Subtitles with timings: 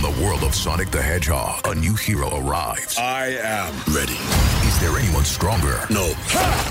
[0.00, 2.96] From the world of Sonic the Hedgehog, a new hero arrives.
[2.96, 4.16] I am ready.
[4.66, 5.82] Is there anyone stronger?
[5.90, 6.12] No.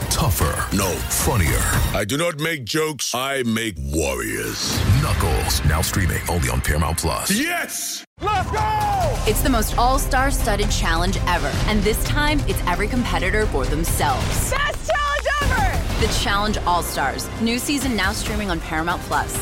[0.10, 0.76] Tougher?
[0.76, 0.90] No.
[1.10, 1.60] Funnier?
[1.96, 3.14] I do not make jokes.
[3.14, 4.76] I make warriors.
[5.04, 7.30] Knuckles, now streaming only on Paramount Plus.
[7.30, 8.04] Yes!
[8.20, 9.30] Let's go!
[9.30, 14.50] It's the most all-star studded challenge ever, and this time it's every competitor for themselves.
[14.50, 16.08] Best challenge ever!
[16.08, 19.38] The Challenge All-Stars, new season now streaming on Paramount Plus.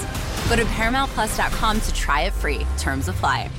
[0.50, 2.68] Go to ParamountPlus.com to try it free.
[2.78, 3.50] Terms apply.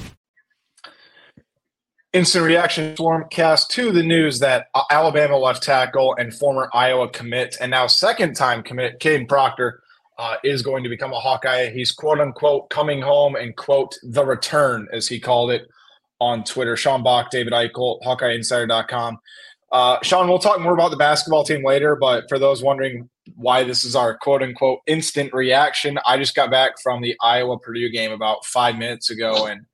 [2.14, 7.70] Instant reaction Stormcast to the news that Alabama left tackle and former Iowa commit, and
[7.70, 9.82] now second time commit, Kadyn Proctor,
[10.16, 11.68] uh, is going to become a Hawkeye.
[11.68, 15.68] He's quote unquote coming home and quote the return, as he called it
[16.18, 16.78] on Twitter.
[16.78, 19.18] Sean Bock, David Eickholt, HawkeyeInsider.com.
[19.70, 23.64] Uh, Sean, we'll talk more about the basketball team later, but for those wondering why
[23.64, 27.90] this is our quote unquote instant reaction, I just got back from the Iowa Purdue
[27.90, 29.66] game about five minutes ago and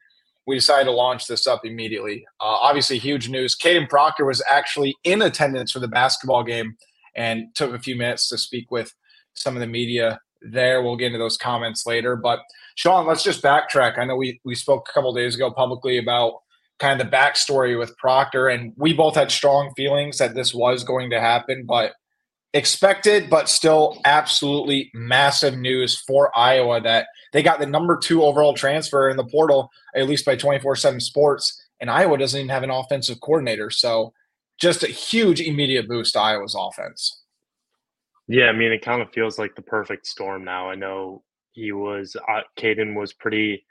[0.46, 2.24] we decided to launch this up immediately.
[2.40, 3.56] Uh, obviously, huge news.
[3.56, 6.76] Kadyn Proctor was actually in attendance for the basketball game
[7.16, 8.92] and took a few minutes to speak with
[9.34, 10.82] some of the media there.
[10.82, 12.16] We'll get into those comments later.
[12.16, 12.40] But
[12.74, 13.98] Sean, let's just backtrack.
[13.98, 16.34] I know we we spoke a couple days ago publicly about
[16.78, 20.84] kind of the backstory with Proctor, and we both had strong feelings that this was
[20.84, 21.92] going to happen, but
[22.54, 28.54] expected, but still absolutely massive news for Iowa that they got the number two overall
[28.54, 31.60] transfer in the portal, at least by 24 7 sports.
[31.80, 33.70] And Iowa doesn't even have an offensive coordinator.
[33.70, 34.14] So
[34.58, 37.22] just a huge immediate boost to Iowa's offense.
[38.28, 40.70] Yeah, I mean, it kind of feels like the perfect storm now.
[40.70, 43.66] I know he was, uh, Kadyn was pretty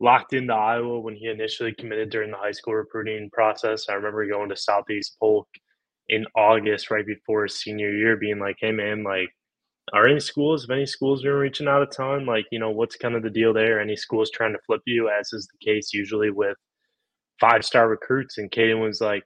[0.00, 3.88] locked into Iowa when he initially committed during the high school recruiting process.
[3.88, 5.46] I remember going to Southeast Polk
[6.08, 9.30] in August, right before senior year, being like, "Hey, man, like,
[9.94, 10.64] are any schools?
[10.64, 12.26] Have any schools been reaching out a ton?
[12.26, 13.80] Like, you know, what's kind of the deal there?
[13.80, 16.56] Any schools trying to flip you, as is the case usually with
[17.40, 19.24] five star recruits?" And Kadyn was like,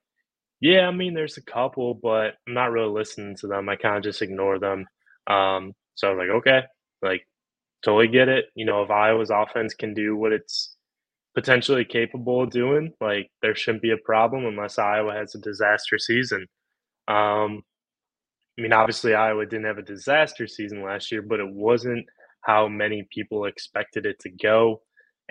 [0.61, 3.69] "Yeah, I mean, there's a couple, but I'm not really listening to them.
[3.69, 4.87] I kind of just ignore them."
[5.29, 6.63] Um, so I was like, "Okay,
[7.03, 7.27] like,
[7.85, 8.47] totally get it.
[8.57, 10.77] You know, if Iowa's offense can do what it's
[11.35, 15.99] potentially capable of doing, like, there shouldn't be a problem unless Iowa has a disaster
[15.99, 16.47] season."
[17.09, 17.63] Um,
[18.59, 22.07] I mean, obviously, Iowa didn't have a disaster season last year, but it wasn't
[22.43, 24.83] how many people expected it to go.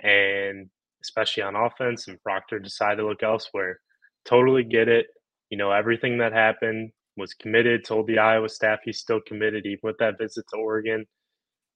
[0.02, 0.68] And
[1.02, 3.80] especially on offense, and Proctor decided to look elsewhere.
[4.24, 5.06] Totally get it.
[5.50, 9.80] You know, everything that happened was committed, told the Iowa staff he's still committed, even
[9.82, 11.06] with that visit to Oregon.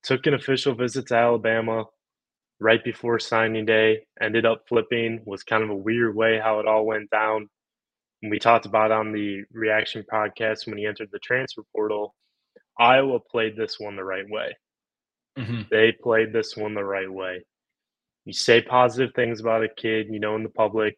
[0.03, 1.85] Took an official visit to Alabama
[2.61, 6.67] right before signing day, ended up flipping, was kind of a weird way how it
[6.67, 7.49] all went down
[8.31, 12.15] we talked about on the reaction podcast when he entered the transfer portal,
[12.79, 14.57] Iowa played this one the right way.
[15.39, 15.63] Mm-hmm.
[15.71, 17.45] They played this one the right way.
[18.25, 20.97] You say positive things about a kid, you know, in the public.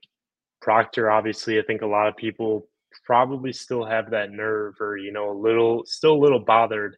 [0.60, 2.68] Proctor, obviously, I think a lot of people
[3.04, 6.96] probably still have that nerve or, you know, a little, still a little bothered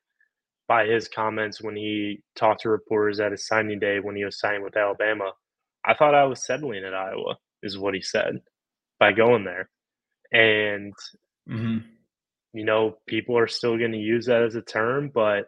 [0.69, 4.39] by his comments when he talked to reporters at his signing day when he was
[4.39, 5.33] signing with Alabama.
[5.85, 8.41] I thought I was settling at Iowa, is what he said
[8.99, 9.69] by going there
[10.33, 10.93] and
[11.49, 11.79] mm-hmm.
[12.53, 15.47] you know people are still going to use that as a term but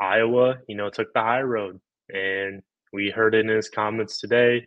[0.00, 1.80] iowa you know took the high road
[2.12, 2.62] and
[2.94, 4.66] we heard it in his comments today.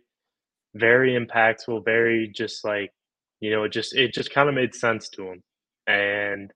[0.74, 2.92] Very impactful very just like
[3.40, 5.42] you know it just it just kind of made sense to him.
[5.86, 6.52] And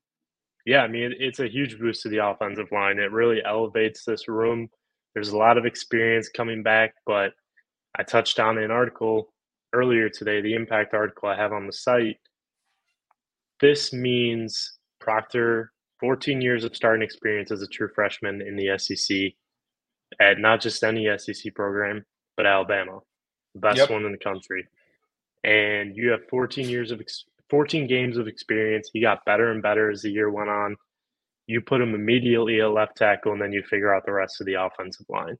[0.65, 2.98] yeah i mean it's a huge boost to the offensive line.
[2.98, 4.69] It really elevates this room.
[5.15, 7.32] There's a lot of experience coming back but
[7.98, 9.32] i touched on an article
[9.75, 12.16] earlier today the impact article i have on the site
[13.62, 19.33] this means Proctor, 14 years of starting experience as a true freshman in the SEC
[20.21, 22.05] at not just any SEC program,
[22.37, 22.99] but Alabama,
[23.55, 23.91] the best yep.
[23.91, 24.67] one in the country.
[25.45, 27.01] And you have 14 years of
[27.51, 28.91] 14 games of experience.
[28.93, 30.77] He got better and better as the year went on.
[31.47, 34.47] You put him immediately at left tackle, and then you figure out the rest of
[34.47, 35.37] the offensive line.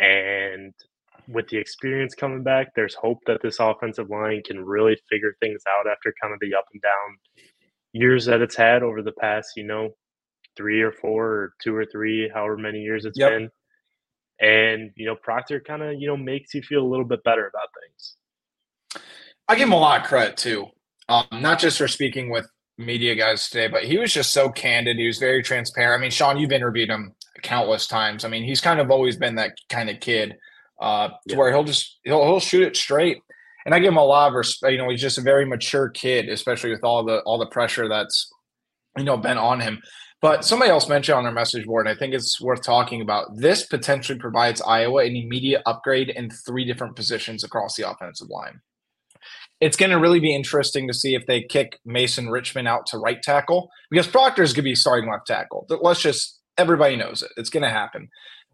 [0.00, 0.72] And
[1.26, 5.62] with the experience coming back, there's hope that this offensive line can really figure things
[5.68, 7.18] out after kind of the up and down
[7.92, 9.90] years that it's had over the past, you know,
[10.56, 13.30] three or four or two or three, however many years it's yep.
[13.30, 13.50] been.
[14.40, 17.46] And, you know, Proctor kind of, you know, makes you feel a little bit better
[17.46, 19.04] about things.
[19.48, 20.66] I give him a lot of credit too.
[21.08, 22.46] Um, not just for speaking with
[22.76, 24.98] media guys today, but he was just so candid.
[24.98, 25.98] He was very transparent.
[25.98, 28.24] I mean, Sean, you've interviewed him countless times.
[28.24, 30.36] I mean, he's kind of always been that kind of kid
[30.80, 31.36] uh, to yeah.
[31.36, 33.18] where he'll just he'll he'll shoot it straight
[33.66, 34.72] and I give him a lot of respect.
[34.72, 37.88] You know, he's just a very mature kid, especially with all the all the pressure
[37.88, 38.30] that's
[38.96, 39.80] you know been on him.
[40.20, 43.36] But somebody else mentioned on our message board, and I think it's worth talking about.
[43.36, 48.60] This potentially provides Iowa an immediate upgrade in three different positions across the offensive line.
[49.60, 52.98] It's going to really be interesting to see if they kick Mason Richman out to
[52.98, 55.66] right tackle because Proctor is going to be starting left tackle.
[55.68, 57.30] Let's just, everybody knows it.
[57.36, 58.08] It's going to happen.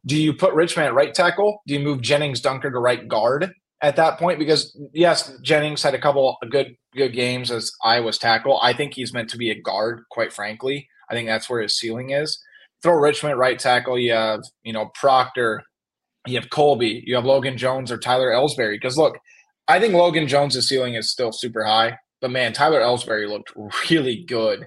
[0.06, 1.62] Do you put Richmond at right tackle?
[1.66, 3.52] Do you move Jennings Dunker to right guard
[3.84, 4.38] at that point?
[4.38, 8.58] Because yes, Jennings had a couple of good good games as Iowa's tackle.
[8.62, 10.88] I think he's meant to be a guard, quite frankly.
[11.10, 12.42] I think that's where his ceiling is.
[12.82, 13.98] Throw Richman right tackle.
[13.98, 15.62] You have, you know, Proctor,
[16.26, 18.76] you have Colby, you have Logan Jones or Tyler Elsbury.
[18.76, 19.18] Because look,
[19.68, 23.52] I think Logan Jones' ceiling is still super high, but man, Tyler Elsbury looked
[23.90, 24.66] really good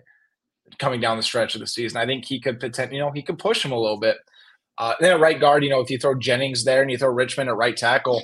[0.78, 1.98] coming down the stretch of the season.
[1.98, 4.18] I think he could potentially, you know, he could push him a little bit.
[4.78, 7.10] Uh, then at right guard, you know, if you throw Jennings there and you throw
[7.10, 8.22] Richman at right tackle,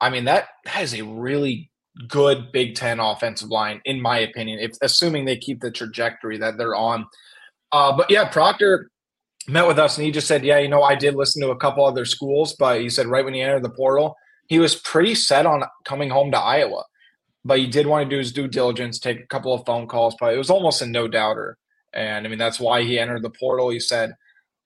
[0.00, 1.70] I mean that that is a really
[2.06, 4.60] good Big Ten offensive line, in my opinion.
[4.60, 7.06] If assuming they keep the trajectory that they're on.
[7.72, 8.90] Uh, but yeah, Proctor
[9.48, 11.56] met with us and he just said, "Yeah, you know, I did listen to a
[11.56, 14.16] couple other schools, but he said right when he entered the portal,
[14.48, 16.84] he was pretty set on coming home to Iowa,
[17.44, 20.14] but he did want to do his due diligence, take a couple of phone calls,
[20.20, 21.58] but it was almost a no doubter."
[21.92, 23.70] And I mean, that's why he entered the portal.
[23.70, 24.14] He said,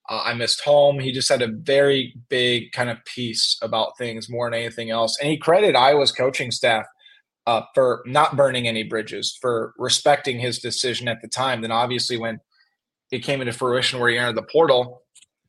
[0.09, 0.99] uh, I missed home.
[0.99, 5.17] He just had a very big kind of piece about things more than anything else.
[5.19, 6.85] And he credited Iowa's coaching staff
[7.47, 11.61] uh, for not burning any bridges, for respecting his decision at the time.
[11.61, 12.39] Then obviously, when
[13.11, 15.03] it came into fruition where he entered the portal,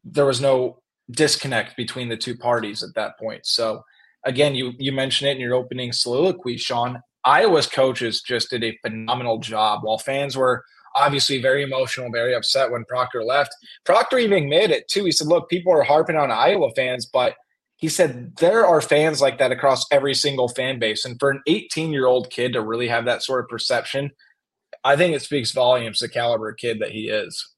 [0.05, 0.79] there was no
[1.11, 3.47] disconnect between the two parties at that point.
[3.47, 3.83] So
[4.25, 7.01] again, you you mentioned it in your opening soliloquy, Sean.
[7.25, 9.81] Iowa's coaches just did a phenomenal job.
[9.83, 10.65] While fans were
[10.97, 13.55] obviously very emotional, very upset when Proctor left.
[13.85, 15.05] Proctor even admitted it too.
[15.05, 17.37] He said, "Look, people are harping on Iowa fans, but."
[17.77, 21.05] He said there are fans like that across every single fan base.
[21.05, 24.11] And for an 18 year old kid to really have that sort of perception,
[24.85, 27.55] I think it speaks volumes the caliber kid that he is.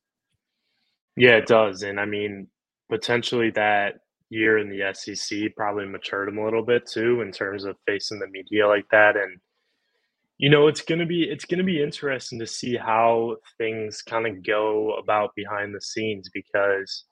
[1.17, 1.83] Yeah, it does.
[1.83, 2.49] And I mean,
[2.89, 3.95] potentially that
[4.29, 8.19] year in the SEC probably matured him a little bit too in terms of facing
[8.19, 9.17] the media like that.
[9.17, 9.39] And
[10.39, 14.45] you know, it's gonna be it's gonna be interesting to see how things kind of
[14.45, 17.05] go about behind the scenes because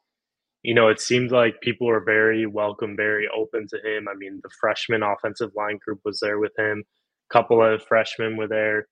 [0.64, 4.08] you know, it seemed like people were very welcome, very open to him.
[4.08, 6.82] I mean, the freshman offensive line group was there with him.
[7.30, 8.88] A couple of freshmen were there.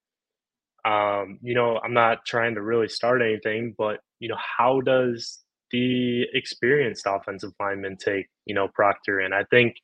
[0.84, 5.40] Um, you know, I'm not trying to really start anything, but you know, how does
[5.70, 9.32] the experienced offensive lineman take, you know, Proctor in?
[9.32, 9.76] I think,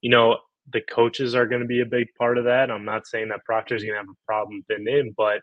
[0.00, 0.38] you know,
[0.72, 2.70] the coaches are going to be a big part of that.
[2.70, 5.40] I'm not saying that Proctor's going to have a problem fitting in, but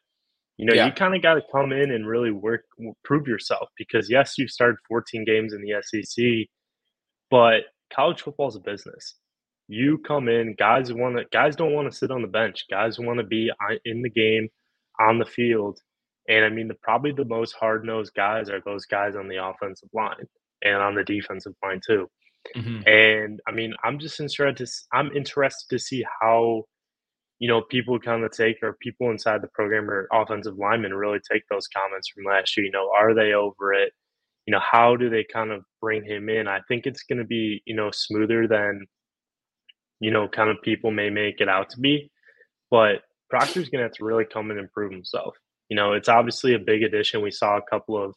[0.57, 0.85] you know, yeah.
[0.85, 2.61] you kind of got to come in and really work,
[3.03, 6.47] prove yourself because yes, you've started 14 games in the SEC,
[7.29, 7.63] but
[7.93, 9.15] college football is a business.
[9.67, 12.65] You come in, guys want to, guys don't want to sit on the bench.
[12.69, 14.47] Guys want to be uh, in the game,
[14.99, 15.79] on the field,
[16.27, 19.43] and I mean, the probably the most hard nosed guys are those guys on the
[19.43, 20.25] offensive line
[20.63, 22.09] and on the defensive line too.
[22.55, 22.87] Mm-hmm.
[22.87, 24.65] And I mean, I'm just interested.
[24.65, 26.63] To, I'm interested to see how
[27.39, 31.19] you know people kind of take or people inside the program or offensive linemen really
[31.31, 32.65] take those comments from last year.
[32.65, 33.91] You know, are they over it?
[34.45, 36.47] You know, how do they kind of bring him in?
[36.47, 38.85] I think it's going to be you know smoother than
[39.99, 42.11] you know kind of people may make it out to be,
[42.69, 45.35] but Proctor's going to have to really come and improve himself.
[45.69, 47.21] You know, it's obviously a big addition.
[47.23, 48.13] We saw a couple of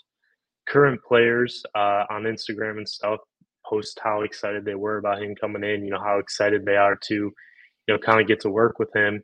[0.68, 3.20] current players uh, on Instagram and stuff
[3.68, 6.96] post how excited they were about him coming in, you know, how excited they are
[7.08, 7.32] to, you
[7.88, 9.22] know, kind of get to work with him.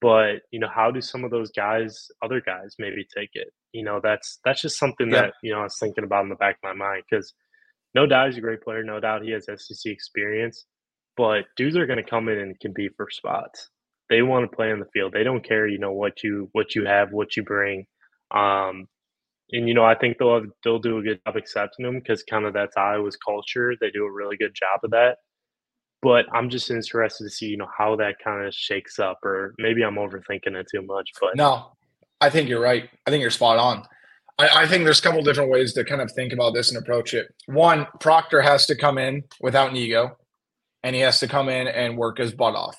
[0.00, 3.48] But, you know, how do some of those guys, other guys maybe take it?
[3.72, 5.22] You know, that's that's just something yeah.
[5.22, 7.32] that, you know, I was thinking about in the back of my mind because
[7.94, 10.66] no doubt he's a great player, no doubt he has SEC experience,
[11.16, 13.70] but dudes are gonna come in and compete for spots.
[14.08, 15.12] They want to play on the field.
[15.12, 17.86] They don't care, you know, what you what you have, what you bring.
[18.30, 18.86] Um,
[19.52, 22.44] and you know, I think they'll they'll do a good job accepting them because kind
[22.44, 23.74] of that's Iowa's culture.
[23.80, 25.18] They do a really good job of that.
[26.02, 29.54] But I'm just interested to see, you know, how that kind of shakes up, or
[29.58, 31.10] maybe I'm overthinking it too much.
[31.20, 31.72] But no,
[32.20, 32.88] I think you're right.
[33.06, 33.84] I think you're spot on.
[34.38, 36.78] I, I think there's a couple different ways to kind of think about this and
[36.78, 37.28] approach it.
[37.46, 40.16] One, Proctor has to come in without an ego,
[40.82, 42.76] and he has to come in and work his butt off.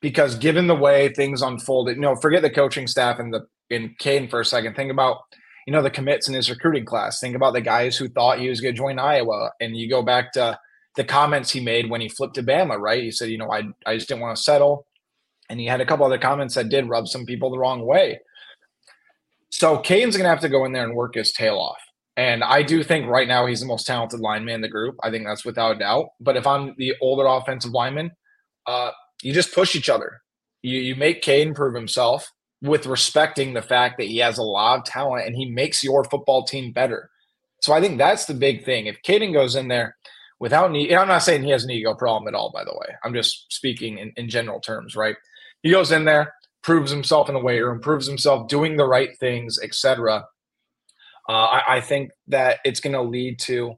[0.00, 3.94] Because given the way things unfolded, you know, forget the coaching staff and the in
[4.00, 4.74] Kadyn for a second.
[4.74, 5.18] Think about
[5.66, 7.18] you know, the commits in his recruiting class.
[7.18, 9.50] Think about the guys who thought he was going to join Iowa.
[9.60, 10.58] And you go back to
[10.94, 13.02] the comments he made when he flipped to Bama, right?
[13.02, 14.86] He said, you know, I, I just didn't want to settle.
[15.50, 18.20] And he had a couple other comments that did rub some people the wrong way.
[19.50, 21.80] So Kadyn's going to have to go in there and work his tail off.
[22.16, 24.96] And I do think right now he's the most talented lineman in the group.
[25.02, 26.06] I think that's without a doubt.
[26.20, 28.12] But if I'm the older offensive lineman,
[28.66, 28.92] uh,
[29.22, 30.20] you just push each other.
[30.62, 32.32] You, you make Kadyn prove himself
[32.62, 36.04] with respecting the fact that he has a lot of talent and he makes your
[36.04, 37.10] football team better.
[37.60, 38.86] So I think that's the big thing.
[38.86, 39.96] If Kadyn goes in there
[40.40, 42.94] without need, I'm not saying he has an ego problem at all, by the way.
[43.04, 45.16] I'm just speaking in, in general terms, right?
[45.62, 49.16] He goes in there, proves himself in the weight room, proves himself doing the right
[49.18, 50.24] things, etc.
[51.28, 53.74] Uh, I, I think that it's going to lead to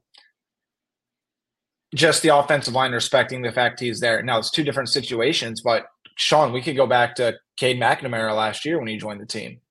[1.95, 4.21] just the offensive line respecting the fact he's there.
[4.21, 5.87] Now it's two different situations, but
[6.19, 9.61] Sean, we could go back to Cade McNamara last year when he joined the team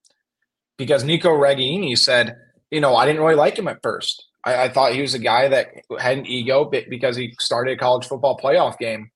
[0.79, 2.37] because Nico Ragaini said,
[2.71, 4.25] you know, I didn't really like him at first.
[4.43, 5.67] I, I, thought he was a guy that
[5.99, 9.11] had an ego because he started a college football playoff game.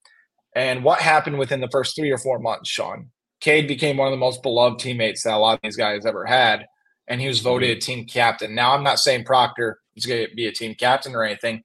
[0.56, 3.10] And what happened within the first three or four months, Sean?
[3.42, 6.26] Cade became one of the most beloved teammates that a lot of these guys ever
[6.26, 6.68] had.
[7.08, 7.50] And he was mm-hmm.
[7.50, 8.54] voted a team captain.
[8.54, 11.64] Now, I'm not saying Proctor is going to be a team captain or anything,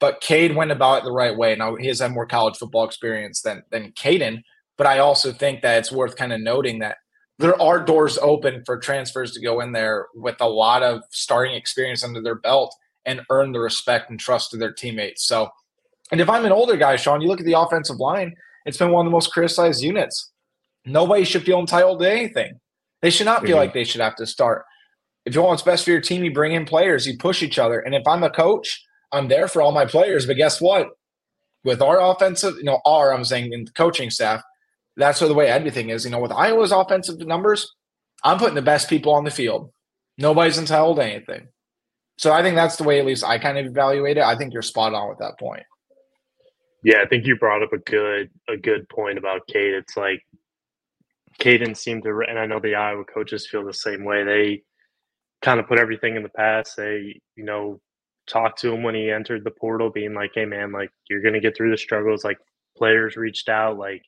[0.00, 1.54] but Cade went about it the right way.
[1.54, 4.42] Now, he has had more college football experience than, than Kadyn,
[4.76, 6.96] but I also think that it's worth kind of noting that
[7.38, 11.54] there are doors open for transfers to go in there with a lot of starting
[11.54, 15.26] experience under their belt and earn the respect and trust of their teammates.
[15.26, 15.48] So,
[16.12, 18.34] and if I'm an older guy, Sean, you look at the offensive line,
[18.66, 20.30] it's been one of the most criticized units.
[20.86, 22.60] Nobody should feel entitled to anything.
[23.02, 23.58] They should not feel mm-hmm.
[23.58, 24.64] like they should have to start.
[25.26, 27.58] If you want what's best for your team, you bring in players, you push each
[27.58, 27.80] other.
[27.80, 30.26] And if I'm a coach, I'm there for all my players.
[30.26, 30.88] But guess what?
[31.64, 34.42] With our offensive, you know, our, I'm saying in the coaching staff,
[34.96, 36.04] that's the way everything is.
[36.04, 37.72] You know, with Iowa's offensive numbers,
[38.22, 39.70] I'm putting the best people on the field.
[40.18, 41.48] Nobody's entitled to anything.
[42.18, 44.22] So I think that's the way at least I kind of evaluate it.
[44.22, 45.64] I think you're spot on with that point.
[46.84, 49.74] Yeah, I think you brought up a good a good point about Cade.
[49.74, 50.22] It's like
[51.40, 54.22] Kadyn seemed to, and I know the Iowa coaches feel the same way.
[54.22, 54.62] They
[55.42, 56.76] kind of put everything in the past.
[56.76, 57.80] They, you know,
[58.26, 61.40] talked to him when he entered the portal, being like, "Hey, man, like you're gonna
[61.40, 62.38] get through the struggles." Like
[62.76, 64.02] players reached out, like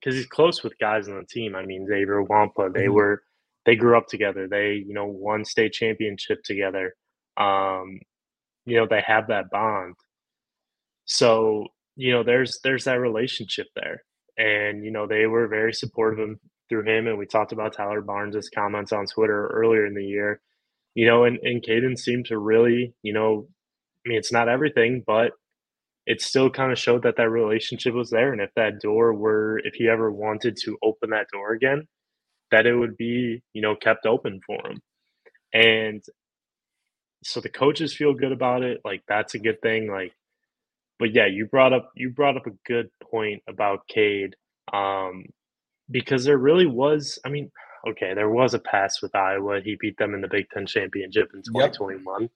[0.00, 1.54] because he's close with guys on the team.
[1.54, 2.94] I mean, Xavier Nwankpa, they mm-hmm.
[2.94, 3.22] were
[3.66, 4.48] they grew up together.
[4.48, 6.94] They you know won state championship together.
[7.36, 8.00] Um,
[8.66, 9.94] you know they have that bond.
[11.04, 11.66] So
[11.96, 14.02] you know there's there's that relationship there,
[14.38, 17.06] and you know they were very supportive of him through him.
[17.06, 20.40] And we talked about Tyler Barnes's comments on Twitter earlier in the year.
[20.94, 23.48] You know, and and Kadyn seemed to really you know,
[24.06, 25.32] I mean it's not everything, but
[26.06, 28.32] it still kind of showed that that relationship was there.
[28.32, 31.86] And if that door were, if he ever wanted to open that door again,
[32.50, 34.80] that it would be, you know, kept open for him.
[35.52, 36.02] And
[37.22, 38.80] so the coaches feel good about it.
[38.84, 39.90] Like that's a good thing.
[39.90, 40.12] Like,
[40.98, 44.36] but yeah, you brought up you brought up a good point about Cade,
[44.72, 45.24] um,
[45.90, 47.18] because there really was.
[47.24, 47.50] I mean,
[47.88, 49.60] okay, there was a pass with Iowa.
[49.60, 52.22] He beat them in the Big Ten championship in 2021.
[52.22, 52.30] Yep.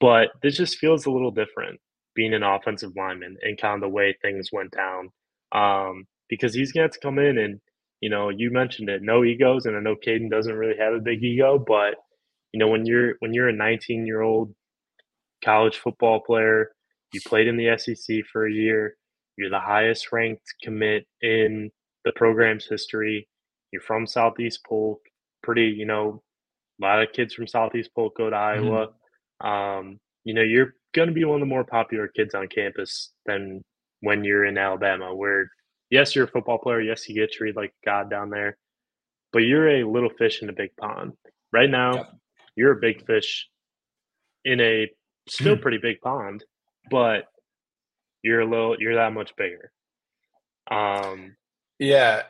[0.00, 1.80] But this just feels a little different
[2.16, 5.10] being an offensive lineman and kind of the way things went down.
[5.52, 7.60] Um, because he's going to have to come in and,
[8.00, 10.98] you know, you mentioned it, no egos, and I know Kadyn doesn't really have a
[11.00, 11.94] big ego, but
[12.52, 14.54] you know, when you're when you're a 19 year old
[15.44, 16.72] college football player,
[17.12, 18.96] you played in the SEC for a year,
[19.36, 21.70] you're the highest ranked commit in
[22.04, 23.28] the program's history.
[23.72, 25.00] You're from Southeast Polk,
[25.42, 26.22] pretty, you know,
[26.80, 28.64] a lot of kids from Southeast Polk go to mm-hmm.
[28.66, 28.88] Iowa.
[29.42, 29.48] Mm-hmm.
[29.48, 33.12] Um, you know, you're going to be one of the more popular kids on campus
[33.26, 33.62] than
[34.00, 35.50] when you're in Alabama, where
[35.90, 36.80] yes, you're a football player.
[36.80, 38.56] Yes, you get treated like God down there,
[39.32, 41.12] but you're a little fish in a big pond.
[41.52, 42.12] Right now, yep.
[42.56, 43.46] you're a big fish
[44.44, 44.90] in a
[45.28, 46.44] still pretty big pond,
[46.90, 47.26] but
[48.22, 49.70] you're a little, you're that much bigger.
[50.70, 51.36] Um,
[51.78, 52.22] yeah,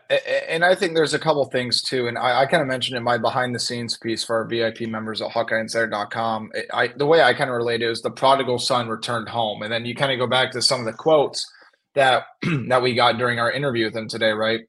[0.48, 3.04] and I think there's a couple things too, and I, I kind of mentioned in
[3.04, 6.50] my behind the scenes piece for our VIP members at HawkeyeInsider.com.
[6.72, 9.72] I the way I kind of relate it is the prodigal son returned home, and
[9.72, 11.46] then you kind of go back to some of the quotes
[11.94, 12.24] that
[12.68, 14.62] that we got during our interview with him today, right?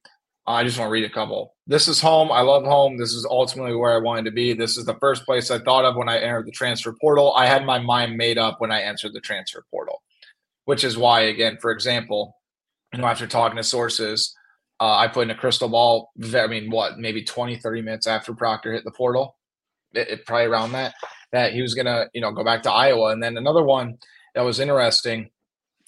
[0.45, 1.55] I just want to read a couple.
[1.65, 2.31] This is home.
[2.31, 2.97] I love home.
[2.97, 4.53] This is ultimately where I wanted to be.
[4.53, 7.33] This is the first place I thought of when I entered the transfer portal.
[7.35, 10.01] I had my mind made up when I entered the transfer portal,
[10.65, 12.37] which is why, again, for example,
[12.93, 14.33] you know, after talking to sources
[14.79, 16.11] uh, I put in a crystal ball.
[16.35, 19.35] I mean, what, maybe 20, 30 minutes after Proctor hit the portal,
[19.93, 20.93] it, it, probably around that,
[21.31, 23.11] that he was going to, you know, go back to Iowa.
[23.11, 23.97] And then another one
[24.35, 25.29] that was interesting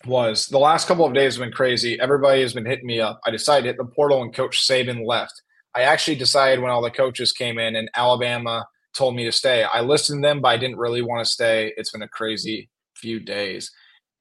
[0.06, 2.00] was the last couple of days have been crazy.
[2.00, 3.20] Everybody has been hitting me up.
[3.26, 5.42] I decided to hit the portal and Coach Saban left.
[5.76, 8.66] I actually decided when all the coaches came in and Alabama
[8.96, 9.64] told me to stay.
[9.64, 11.74] I listened to them, but I didn't really want to stay.
[11.78, 13.72] It's been a crazy few days.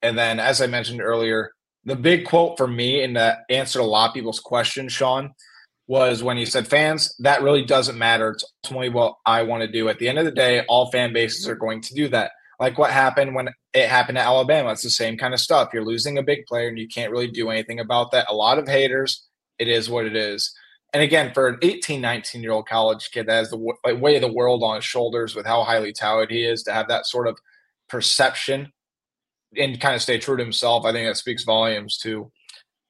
[0.02, 1.52] And then, as I mentioned earlier,
[1.84, 5.32] the big quote for me and that answered a lot of people's questions, Sean,
[5.86, 8.30] was when he said, fans, that really doesn't matter.
[8.30, 9.88] It's ultimately what I want to do.
[9.88, 12.32] At the end of the day, all fan bases are going to do that.
[12.60, 14.72] Like what happened when it happened to Alabama.
[14.72, 15.70] It's the same kind of stuff.
[15.72, 18.26] You're losing a big player and you can't really do anything about that.
[18.28, 19.26] A lot of haters.
[19.58, 20.52] It is what it is.
[20.92, 24.16] And again, for an 18, 19 year old college kid that has the w- way
[24.16, 27.06] of the world on his shoulders with how highly touted he is, to have that
[27.06, 27.38] sort of
[27.88, 28.72] perception
[29.56, 32.30] and kind of stay true to himself, I think that speaks volumes to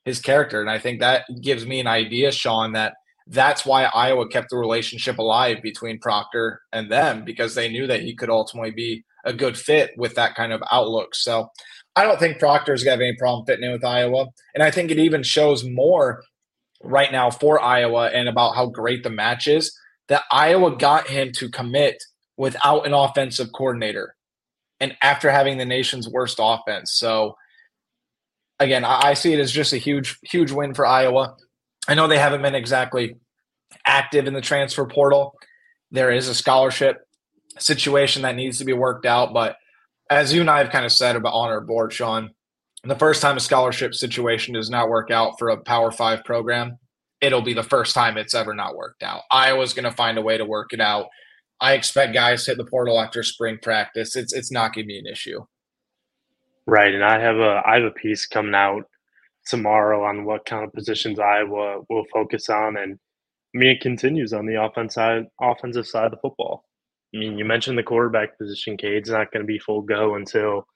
[0.05, 0.61] his character.
[0.61, 2.95] And I think that gives me an idea, Sean, that
[3.27, 8.01] that's why Iowa kept the relationship alive between Proctor and them because they knew that
[8.01, 11.15] he could ultimately be a good fit with that kind of outlook.
[11.15, 11.51] So
[11.95, 14.27] I don't think Proctor's got any problem fitting in with Iowa.
[14.55, 16.23] And I think it even shows more
[16.83, 19.77] right now for Iowa and about how great the match is
[20.09, 22.03] that Iowa got him to commit
[22.37, 24.15] without an offensive coordinator
[24.81, 26.93] and after having the nation's worst offense.
[26.93, 27.37] So
[28.59, 31.37] again, I, see it as just a huge, huge win for Iowa.
[31.89, 33.17] I know they haven't been exactly
[33.87, 35.35] active in the transfer portal.
[35.91, 36.99] There is a scholarship
[37.59, 39.57] situation that needs to be worked out, but
[40.11, 42.31] as you and I have kind of said about on our board, Sean,
[42.85, 46.79] the first time a scholarship situation does not work out for a Power Five program,
[47.21, 49.23] it'll be the first time it's ever not worked out.
[49.31, 51.09] Iowa's going to find a way to work it out.
[51.61, 54.17] I expect guys to hit the portal after spring practice.
[54.17, 55.45] It's it's not going to be an issue.
[56.67, 58.85] Right, and I have a I have a piece coming out
[59.47, 62.99] tomorrow on what kind of positions Iowa will focus on, and
[63.55, 66.65] I mean it continues on the offense side, offensive side of the football.
[67.15, 68.77] I mean, you mentioned the quarterback position.
[68.77, 70.67] Cade's not going to be full go until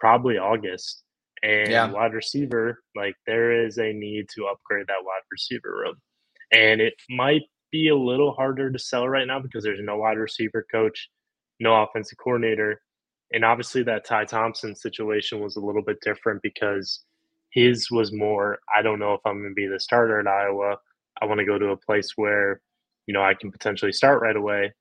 [0.00, 1.02] probably August,
[1.42, 1.90] and yeah.
[1.90, 5.96] wide receiver, like there is a need to upgrade that wide receiver room,
[6.50, 7.42] and it might
[7.74, 11.10] be a little harder to sell right now because there's no wide receiver coach,
[11.58, 12.80] no offensive coordinator.
[13.32, 17.00] And obviously, that Ty Thompson situation was a little bit different because
[17.50, 20.76] his was more I don't know if I'm going to be the starter at Iowa.
[21.20, 22.60] I want to go to a place where,
[23.06, 24.72] you know, I can potentially start right away.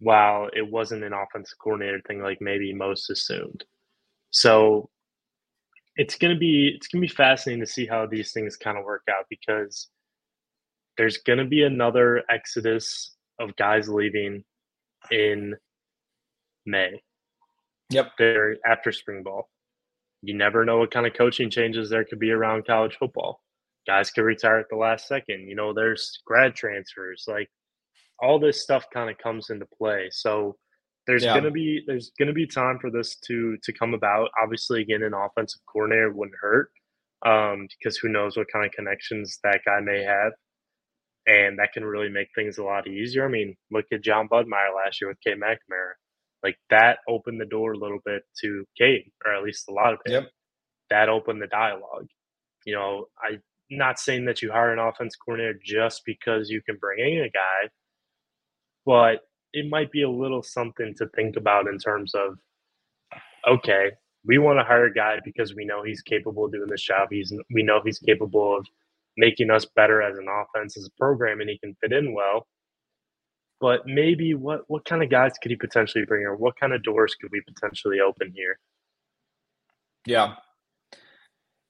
[0.00, 3.64] While it wasn't an offensive coordinator thing like maybe most assumed.
[4.30, 4.90] So
[5.96, 9.04] it's gonna be it's gonna be fascinating to see how these things kind of work
[9.08, 9.88] out because
[10.96, 14.44] there's going to be another exodus of guys leaving
[15.10, 15.54] in
[16.66, 17.02] May.
[17.90, 18.12] Yep.
[18.18, 19.48] There after spring ball.
[20.22, 23.40] You never know what kind of coaching changes there could be around college football.
[23.86, 25.46] Guys could retire at the last second.
[25.48, 27.24] You know, there's grad transfers.
[27.28, 27.50] Like
[28.22, 30.08] all this stuff kind of comes into play.
[30.10, 30.56] So
[31.06, 31.34] there's yeah.
[31.34, 34.30] gonna be there's gonna be time for this to to come about.
[34.42, 36.70] Obviously, again, an offensive coordinator wouldn't hurt
[37.26, 40.32] um, because who knows what kind of connections that guy may have
[41.26, 43.24] and that can really make things a lot easier.
[43.24, 45.94] I mean, look at Jon Budmayr last year with Cade McNamara.
[46.42, 49.94] Like that opened the door a little bit to Cade, or at least a lot
[49.94, 50.12] of it.
[50.12, 50.30] Yep.
[50.90, 52.08] That opened the dialogue.
[52.66, 56.76] You know, I'm not saying that you hire an offense coordinator just because you can
[56.76, 57.70] bring in a guy,
[58.84, 59.20] but
[59.54, 62.38] it might be a little something to think about in terms of
[63.46, 63.92] okay,
[64.26, 67.08] we want to hire a guy because we know he's capable of doing this job.
[67.10, 68.66] He's we know he's capable of
[69.16, 72.46] making us better as an offense, as a program, and he can fit in well.
[73.60, 76.82] But maybe what what kind of guys could he potentially bring, or what kind of
[76.82, 78.58] doors could we potentially open here?
[80.06, 80.34] Yeah,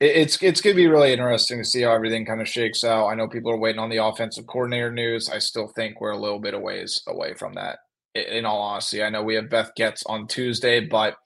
[0.00, 3.06] it's it's going to be really interesting to see how everything kind of shakes out.
[3.06, 5.28] I know people are waiting on the offensive coordinator news.
[5.28, 7.78] I still think we're a little bit of ways away from that.
[8.14, 11.16] In all honesty, I know we have Beth Goetz on Tuesday, but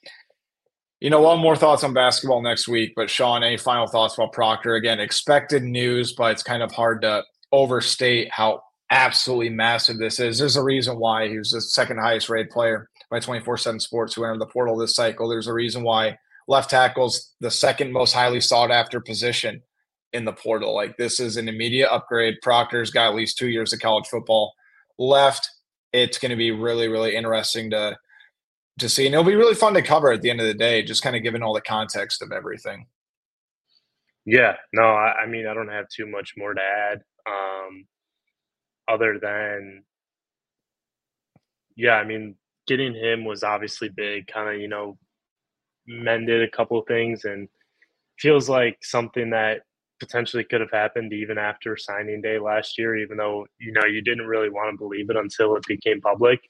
[1.01, 2.93] you know, one more thoughts on basketball next week.
[2.97, 4.75] But Sean, any final thoughts about Proctor?
[4.75, 10.39] Again, expected news, but it's kind of hard to overstate how absolutely massive this is.
[10.39, 14.15] There's a reason why he was the second highest rated player by 24 7 Sports
[14.15, 15.29] who entered the portal this cycle.
[15.29, 19.63] There's a reason why left tackle's the second most highly sought after position
[20.13, 20.75] in the portal.
[20.75, 22.37] Like this is an immediate upgrade.
[22.43, 24.53] Proctor's got at least two years of college football
[24.99, 25.49] left.
[25.93, 27.97] It's going to be really, really interesting to
[28.79, 29.07] to see.
[29.07, 31.17] And it'll be really fun to cover at the end of the day, just kind
[31.17, 32.87] of given all the context of everything.
[34.25, 37.87] Yeah, no, I, I mean, I don't have too much more to add, um,
[38.87, 39.85] other than,
[41.77, 42.35] yeah, I mean,
[42.67, 44.27] getting him was obviously big.
[44.27, 44.99] Kind of, you know,
[45.87, 47.49] mended a couple things, and
[48.19, 49.63] feels like something that
[49.99, 52.97] potentially could have happened even after signing day last year.
[52.97, 56.41] Even though you know you didn't really want to believe it until it became public.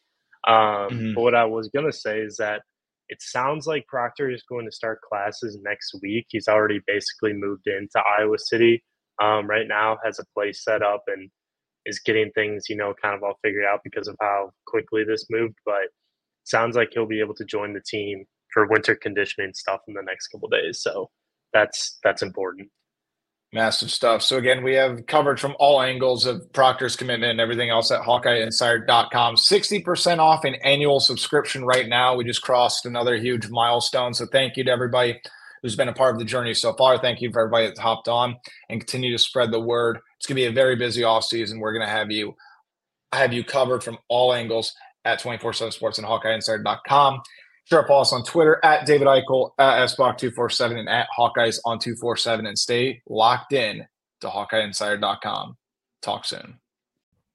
[0.49, 1.15] Um, mm-hmm.
[1.15, 2.63] But what I was going to say is that
[3.09, 6.27] it sounds like Proctor is going to start classes next week.
[6.31, 8.83] He's already basically moved into Iowa City
[9.23, 11.31] um, right now, has a place set up, and
[11.87, 15.27] is getting things, you know, kind of all figured out because of how quickly this
[15.31, 15.57] moved.
[15.65, 15.89] But
[16.45, 20.03] sounds like he'll be able to join the team for winter conditioning stuff in the
[20.03, 20.81] next couple days.
[20.83, 21.11] So
[21.53, 22.69] that's that's important.
[23.55, 24.23] Massive stuff.
[24.23, 28.03] So again, we have coverage from all angles of Proctor's commitment and everything else at
[28.03, 29.37] HawkeyeInsider.com.
[29.37, 32.15] 60% off an annual subscription right now.
[32.15, 34.13] We just crossed another huge milestone.
[34.13, 35.19] So thank you to everybody
[35.63, 36.99] who's been a part of the journey so far.
[36.99, 38.37] Thank you for everybody that's hopped on
[38.69, 39.99] and continue to spread the word.
[40.19, 41.59] It's going to be a very busy off season.
[41.59, 42.35] We're going to have you
[43.13, 44.75] have you covered from all angles
[45.07, 47.23] at 24-7 sports and hawkeyeinsider.com.
[47.69, 52.47] Sure, follow us on Twitter at David Eickholt, at SBock247, and at Hawkeyes on 247.
[52.47, 53.87] And stay locked in
[54.23, 55.57] to HawkeyeInsider.com.
[56.01, 56.59] Talk soon.